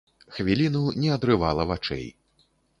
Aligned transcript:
Хвіліну 0.37 0.81
не 1.05 1.13
адрывала 1.17 1.69
вачэй. 1.75 2.07